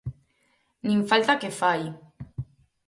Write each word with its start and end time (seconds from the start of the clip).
Nin 0.87 0.99
falta 1.09 1.39
que 1.41 1.55
fai. 1.59 1.81